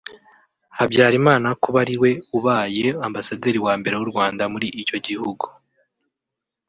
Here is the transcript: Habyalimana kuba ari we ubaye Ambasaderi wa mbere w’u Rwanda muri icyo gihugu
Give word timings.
Habyalimana 0.77 1.47
kuba 1.63 1.77
ari 1.83 1.95
we 2.01 2.11
ubaye 2.37 2.85
Ambasaderi 3.07 3.59
wa 3.65 3.73
mbere 3.79 3.95
w’u 3.95 4.09
Rwanda 4.11 4.43
muri 4.53 4.67
icyo 4.81 4.97
gihugu 5.07 5.45